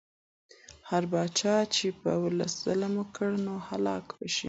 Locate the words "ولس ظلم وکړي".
2.23-3.37